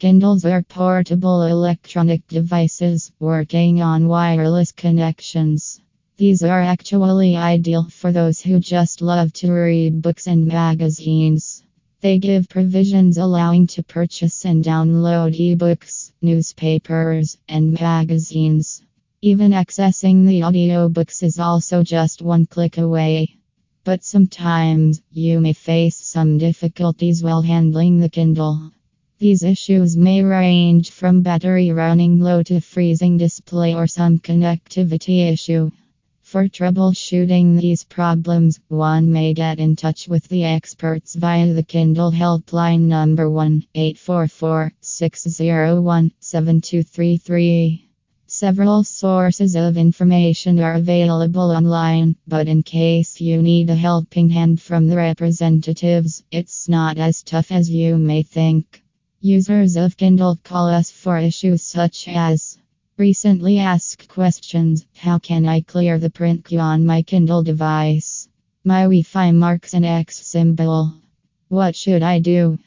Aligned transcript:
Kindles 0.00 0.46
are 0.46 0.62
portable 0.62 1.42
electronic 1.42 2.26
devices 2.26 3.12
working 3.20 3.82
on 3.82 4.08
wireless 4.08 4.72
connections. 4.72 5.78
These 6.16 6.42
are 6.42 6.62
actually 6.62 7.36
ideal 7.36 7.86
for 7.90 8.10
those 8.10 8.40
who 8.40 8.60
just 8.60 9.02
love 9.02 9.30
to 9.34 9.52
read 9.52 10.00
books 10.00 10.26
and 10.26 10.46
magazines. 10.46 11.62
They 12.00 12.18
give 12.18 12.48
provisions 12.48 13.18
allowing 13.18 13.66
to 13.66 13.82
purchase 13.82 14.46
and 14.46 14.64
download 14.64 15.36
ebooks, 15.38 16.12
newspapers, 16.22 17.36
and 17.46 17.78
magazines. 17.78 18.80
Even 19.20 19.50
accessing 19.52 20.26
the 20.26 20.40
audiobooks 20.40 21.22
is 21.22 21.38
also 21.38 21.82
just 21.82 22.22
one 22.22 22.46
click 22.46 22.78
away. 22.78 23.36
But 23.84 24.02
sometimes 24.02 25.02
you 25.12 25.40
may 25.40 25.52
face 25.52 25.98
some 25.98 26.38
difficulties 26.38 27.22
while 27.22 27.42
handling 27.42 28.00
the 28.00 28.08
Kindle. 28.08 28.72
These 29.20 29.42
issues 29.42 29.98
may 29.98 30.22
range 30.22 30.92
from 30.92 31.20
battery 31.20 31.72
running 31.72 32.20
low 32.20 32.42
to 32.44 32.58
freezing 32.58 33.18
display 33.18 33.74
or 33.74 33.86
some 33.86 34.18
connectivity 34.18 35.30
issue. 35.30 35.70
For 36.22 36.48
troubleshooting 36.48 37.60
these 37.60 37.84
problems, 37.84 38.60
one 38.68 39.12
may 39.12 39.34
get 39.34 39.58
in 39.58 39.76
touch 39.76 40.08
with 40.08 40.26
the 40.28 40.44
experts 40.44 41.16
via 41.16 41.52
the 41.52 41.62
Kindle 41.62 42.10
helpline 42.10 42.86
number 42.88 43.28
1 43.28 43.66
844 43.74 44.72
601 44.80 46.12
7233. 46.18 47.90
Several 48.26 48.84
sources 48.84 49.54
of 49.54 49.76
information 49.76 50.58
are 50.60 50.76
available 50.76 51.50
online, 51.50 52.16
but 52.26 52.48
in 52.48 52.62
case 52.62 53.20
you 53.20 53.42
need 53.42 53.68
a 53.68 53.74
helping 53.74 54.30
hand 54.30 54.62
from 54.62 54.86
the 54.86 54.96
representatives, 54.96 56.22
it's 56.30 56.70
not 56.70 56.96
as 56.96 57.22
tough 57.22 57.52
as 57.52 57.68
you 57.68 57.98
may 57.98 58.22
think. 58.22 58.82
Users 59.22 59.76
of 59.76 59.98
Kindle 59.98 60.38
call 60.42 60.68
us 60.70 60.90
for 60.90 61.18
issues 61.18 61.62
such 61.62 62.08
as 62.08 62.56
recently 62.96 63.58
asked 63.58 64.08
questions 64.08 64.86
How 64.96 65.18
can 65.18 65.44
I 65.44 65.60
clear 65.60 65.98
the 65.98 66.08
print 66.08 66.46
queue 66.46 66.58
on 66.58 66.86
my 66.86 67.02
Kindle 67.02 67.42
device? 67.42 68.30
My 68.64 68.84
Wi 68.84 69.02
Fi 69.02 69.30
marks 69.32 69.74
an 69.74 69.84
X 69.84 70.26
symbol. 70.26 70.94
What 71.48 71.76
should 71.76 72.02
I 72.02 72.20
do? 72.20 72.58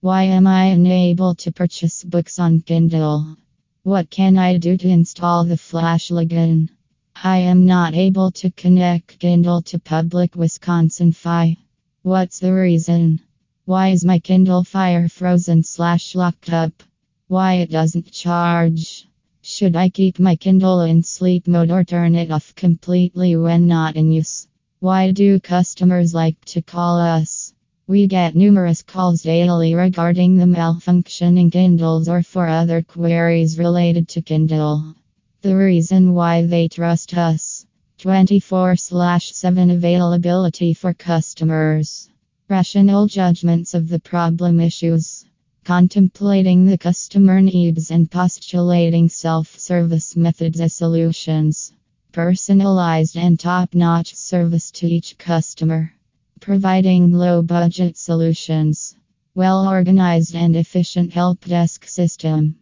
Why 0.00 0.22
am 0.22 0.46
I 0.46 0.66
unable 0.66 1.34
to 1.34 1.50
purchase 1.50 2.04
books 2.04 2.38
on 2.38 2.60
Kindle? 2.60 3.36
What 3.82 4.08
can 4.08 4.38
I 4.38 4.58
do 4.58 4.76
to 4.76 4.88
install 4.88 5.42
the 5.42 5.56
Flash 5.56 6.10
login? 6.10 6.68
I 7.16 7.38
am 7.38 7.66
not 7.66 7.94
able 7.94 8.30
to 8.30 8.52
connect 8.52 9.18
Kindle 9.18 9.60
to 9.62 9.80
public 9.80 10.36
Wisconsin 10.36 11.10
Fi. 11.10 11.56
What's 12.02 12.38
the 12.38 12.54
reason? 12.54 13.22
Why 13.66 13.88
is 13.88 14.04
my 14.04 14.20
Kindle 14.20 14.62
Fire 14.62 15.08
frozen 15.08 15.64
slash 15.64 16.14
locked 16.14 16.52
up? 16.52 16.84
Why 17.26 17.54
it 17.54 17.68
doesn't 17.72 18.12
charge? 18.12 19.08
Should 19.42 19.74
I 19.74 19.88
keep 19.88 20.20
my 20.20 20.36
Kindle 20.36 20.82
in 20.82 21.02
sleep 21.02 21.48
mode 21.48 21.72
or 21.72 21.82
turn 21.82 22.14
it 22.14 22.30
off 22.30 22.54
completely 22.54 23.34
when 23.34 23.66
not 23.66 23.96
in 23.96 24.12
use? 24.12 24.46
Why 24.78 25.10
do 25.10 25.40
customers 25.40 26.14
like 26.14 26.44
to 26.44 26.62
call 26.62 27.00
us? 27.00 27.52
We 27.88 28.06
get 28.06 28.36
numerous 28.36 28.84
calls 28.84 29.22
daily 29.22 29.74
regarding 29.74 30.36
the 30.36 30.44
malfunctioning 30.44 31.50
Kindles 31.50 32.08
or 32.08 32.22
for 32.22 32.46
other 32.46 32.82
queries 32.82 33.58
related 33.58 34.06
to 34.10 34.22
Kindle. 34.22 34.94
The 35.42 35.56
reason 35.56 36.14
why 36.14 36.46
they 36.46 36.68
trust 36.68 37.18
us 37.18 37.66
24 37.98 38.76
7 38.76 39.70
availability 39.70 40.72
for 40.72 40.94
customers, 40.94 42.08
rational 42.48 43.08
judgments 43.08 43.74
of 43.74 43.88
the 43.88 43.98
problem 43.98 44.60
issues, 44.60 45.24
contemplating 45.64 46.64
the 46.64 46.78
customer 46.78 47.40
needs 47.40 47.90
and 47.90 48.08
postulating 48.08 49.08
self 49.08 49.58
service 49.58 50.14
methods 50.14 50.60
as 50.60 50.72
solutions, 50.72 51.72
personalized 52.12 53.16
and 53.16 53.40
top 53.40 53.74
notch 53.74 54.14
service 54.14 54.70
to 54.70 54.86
each 54.86 55.18
customer. 55.18 55.92
Providing 56.40 57.10
low 57.10 57.42
budget 57.42 57.96
solutions. 57.96 58.94
Well 59.34 59.66
organized 59.66 60.36
and 60.36 60.54
efficient 60.54 61.12
help 61.12 61.44
desk 61.44 61.86
system. 61.86 62.56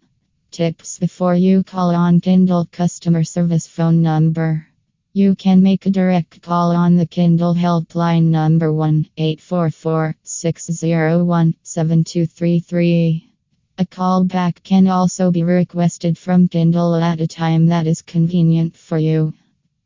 Tips 0.50 0.98
before 0.98 1.34
you 1.34 1.62
call 1.62 1.94
on 1.94 2.20
Kindle 2.20 2.66
customer 2.72 3.22
service 3.22 3.66
phone 3.66 4.00
number. 4.00 4.66
You 5.16 5.36
can 5.36 5.62
make 5.62 5.86
a 5.86 5.90
direct 5.90 6.42
call 6.42 6.72
on 6.72 6.96
the 6.96 7.06
Kindle 7.06 7.54
helpline 7.54 8.30
number 8.30 8.72
1 8.72 9.10
844 9.16 10.16
601 10.24 11.54
7233. 11.62 13.30
A 13.78 13.84
callback 13.84 14.64
can 14.64 14.88
also 14.88 15.30
be 15.30 15.44
requested 15.44 16.18
from 16.18 16.48
Kindle 16.48 16.96
at 16.96 17.20
a 17.20 17.28
time 17.28 17.66
that 17.66 17.86
is 17.86 18.02
convenient 18.02 18.76
for 18.76 18.98
you. 18.98 19.32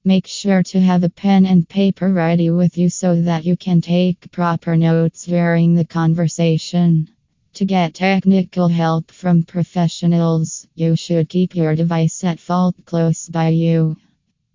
Make 0.02 0.26
sure 0.26 0.62
to 0.62 0.80
have 0.80 1.04
a 1.04 1.10
pen 1.10 1.44
and 1.44 1.68
paper 1.68 2.10
ready 2.10 2.48
with 2.48 2.78
you 2.78 2.88
so 2.88 3.20
that 3.20 3.44
you 3.44 3.54
can 3.54 3.82
take 3.82 4.32
proper 4.32 4.78
notes 4.78 5.26
during 5.26 5.74
the 5.74 5.84
conversation. 5.84 7.10
To 7.52 7.66
get 7.66 7.92
technical 7.92 8.68
help 8.68 9.10
from 9.10 9.42
professionals, 9.42 10.66
you 10.74 10.96
should 10.96 11.28
keep 11.28 11.54
your 11.54 11.74
device 11.74 12.24
at 12.24 12.40
fault 12.40 12.76
close 12.86 13.28
by 13.28 13.48
you. 13.48 13.98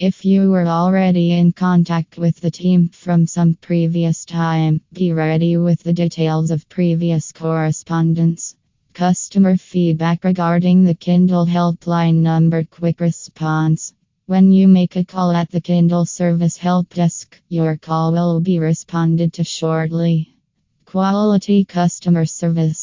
If 0.05 0.25
you 0.25 0.49
were 0.51 0.67
already 0.67 1.31
in 1.31 1.53
contact 1.53 2.17
with 2.17 2.41
the 2.41 2.51
team 2.51 2.89
from 2.89 3.25
some 3.25 3.53
previous 3.53 4.25
time, 4.25 4.81
be 4.91 5.13
ready 5.13 5.55
with 5.55 5.81
the 5.81 5.93
details 5.93 6.51
of 6.51 6.67
previous 6.67 7.31
correspondence. 7.31 8.53
Customer 8.93 9.55
feedback 9.55 10.25
regarding 10.25 10.83
the 10.83 10.93
Kindle 10.93 11.45
helpline 11.45 12.15
number 12.15 12.65
quick 12.65 12.99
response. 12.99 13.93
When 14.25 14.51
you 14.51 14.67
make 14.67 14.97
a 14.97 15.05
call 15.05 15.31
at 15.31 15.49
the 15.51 15.61
Kindle 15.61 16.05
Service 16.05 16.57
Help 16.57 16.89
Desk, 16.93 17.41
your 17.47 17.77
call 17.77 18.11
will 18.11 18.41
be 18.41 18.59
responded 18.59 19.31
to 19.35 19.45
shortly. 19.45 20.35
Quality 20.83 21.63
customer 21.63 22.25
service. 22.25 22.82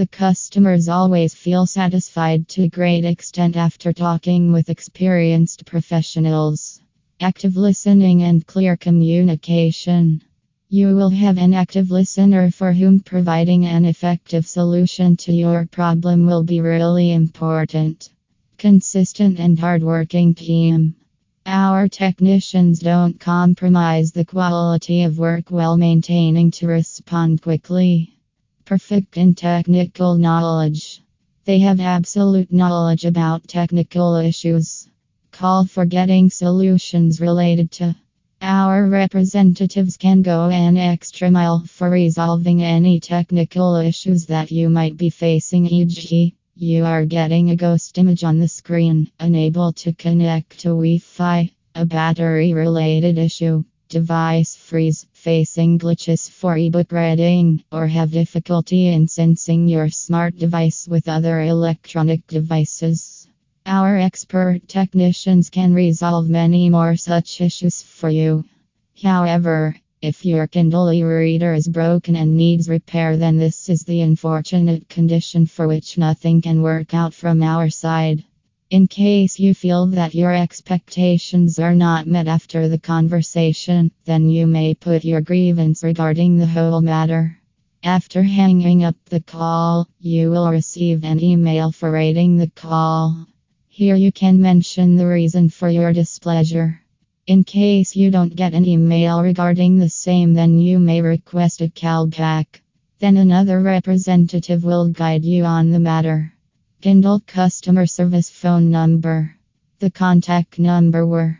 The 0.00 0.06
customers 0.06 0.88
always 0.88 1.34
feel 1.34 1.66
satisfied 1.66 2.48
to 2.48 2.62
a 2.62 2.68
great 2.68 3.04
extent 3.04 3.54
after 3.54 3.92
talking 3.92 4.50
with 4.50 4.70
experienced 4.70 5.66
professionals. 5.66 6.80
Active 7.20 7.54
listening 7.54 8.22
and 8.22 8.46
clear 8.46 8.78
communication. 8.78 10.22
You 10.70 10.96
will 10.96 11.10
have 11.10 11.36
an 11.36 11.52
active 11.52 11.90
listener 11.90 12.50
for 12.50 12.72
whom 12.72 13.00
providing 13.00 13.66
an 13.66 13.84
effective 13.84 14.46
solution 14.46 15.18
to 15.18 15.34
your 15.34 15.66
problem 15.66 16.24
will 16.24 16.44
be 16.44 16.62
really 16.62 17.12
important. 17.12 18.08
Consistent 18.56 19.38
and 19.38 19.58
hardworking 19.58 20.34
team. 20.34 20.94
Our 21.44 21.88
technicians 21.88 22.78
don't 22.78 23.20
compromise 23.20 24.12
the 24.12 24.24
quality 24.24 25.02
of 25.02 25.18
work 25.18 25.50
while 25.50 25.76
maintaining 25.76 26.52
to 26.52 26.68
respond 26.68 27.42
quickly. 27.42 28.16
Perfect 28.70 29.16
in 29.16 29.34
technical 29.34 30.14
knowledge. 30.14 31.02
They 31.44 31.58
have 31.58 31.80
absolute 31.80 32.52
knowledge 32.52 33.04
about 33.04 33.48
technical 33.48 34.14
issues. 34.14 34.88
Call 35.32 35.64
for 35.64 35.84
getting 35.84 36.30
solutions 36.30 37.20
related 37.20 37.72
to. 37.72 37.96
Our 38.40 38.86
representatives 38.86 39.96
can 39.96 40.22
go 40.22 40.50
an 40.50 40.76
extra 40.76 41.32
mile 41.32 41.64
for 41.66 41.90
resolving 41.90 42.62
any 42.62 43.00
technical 43.00 43.74
issues 43.74 44.26
that 44.26 44.52
you 44.52 44.70
might 44.70 44.96
be 44.96 45.10
facing, 45.10 45.66
e.g., 45.66 46.36
you 46.54 46.84
are 46.84 47.04
getting 47.04 47.50
a 47.50 47.56
ghost 47.56 47.98
image 47.98 48.22
on 48.22 48.38
the 48.38 48.46
screen, 48.46 49.10
unable 49.18 49.72
to 49.82 49.92
connect 49.92 50.60
to 50.60 50.68
Wi 50.68 50.98
Fi, 50.98 51.50
a 51.74 51.84
battery 51.84 52.54
related 52.54 53.18
issue, 53.18 53.64
device 53.90 54.56
freeze, 54.56 55.04
facing 55.12 55.78
glitches 55.78 56.30
for 56.30 56.56
ebook 56.56 56.90
reading, 56.92 57.62
or 57.70 57.88
have 57.88 58.12
difficulty 58.12 58.86
in 58.86 59.08
sensing 59.08 59.68
your 59.68 59.90
smart 59.90 60.38
device 60.38 60.88
with 60.88 61.08
other 61.08 61.42
electronic 61.42 62.26
devices. 62.28 63.28
Our 63.66 63.98
expert 63.98 64.66
technicians 64.68 65.50
can 65.50 65.74
resolve 65.74 66.28
many 66.30 66.70
more 66.70 66.96
such 66.96 67.40
issues 67.40 67.82
for 67.82 68.08
you. 68.08 68.44
However, 69.02 69.76
if 70.00 70.24
your 70.24 70.46
Kindle 70.46 70.90
e-reader 70.92 71.52
is 71.52 71.68
broken 71.68 72.16
and 72.16 72.36
needs 72.36 72.68
repair 72.68 73.16
then 73.16 73.36
this 73.36 73.68
is 73.68 73.82
the 73.82 74.00
unfortunate 74.00 74.88
condition 74.88 75.46
for 75.46 75.68
which 75.68 75.98
nothing 75.98 76.40
can 76.40 76.62
work 76.62 76.94
out 76.94 77.12
from 77.12 77.42
our 77.42 77.68
side. 77.68 78.24
In 78.70 78.86
case 78.86 79.40
you 79.40 79.52
feel 79.52 79.86
that 79.86 80.14
your 80.14 80.32
expectations 80.32 81.58
are 81.58 81.74
not 81.74 82.06
met 82.06 82.28
after 82.28 82.68
the 82.68 82.78
conversation, 82.78 83.90
then 84.04 84.30
you 84.30 84.46
may 84.46 84.74
put 84.74 85.04
your 85.04 85.20
grievance 85.20 85.82
regarding 85.82 86.38
the 86.38 86.46
whole 86.46 86.80
matter. 86.80 87.36
After 87.82 88.22
hanging 88.22 88.84
up 88.84 88.94
the 89.06 89.22
call, 89.22 89.88
you 89.98 90.30
will 90.30 90.48
receive 90.48 91.02
an 91.02 91.20
email 91.20 91.72
for 91.72 91.90
rating 91.90 92.36
the 92.36 92.46
call. 92.46 93.26
Here 93.66 93.96
you 93.96 94.12
can 94.12 94.40
mention 94.40 94.94
the 94.94 95.08
reason 95.08 95.48
for 95.48 95.68
your 95.68 95.92
displeasure. 95.92 96.80
In 97.26 97.42
case 97.42 97.96
you 97.96 98.12
don't 98.12 98.36
get 98.36 98.54
an 98.54 98.66
email 98.66 99.20
regarding 99.20 99.78
the 99.78 99.88
same, 99.88 100.32
then 100.34 100.60
you 100.60 100.78
may 100.78 101.02
request 101.02 101.60
a 101.60 101.66
callback. 101.66 102.60
Then 103.00 103.16
another 103.16 103.60
representative 103.60 104.62
will 104.62 104.86
guide 104.90 105.24
you 105.24 105.42
on 105.42 105.70
the 105.70 105.80
matter. 105.80 106.34
Kindle 106.80 107.20
customer 107.26 107.84
service 107.84 108.30
phone 108.30 108.70
number. 108.70 109.36
The 109.80 109.90
contact 109.90 110.58
number 110.58 111.04
were 111.04 111.39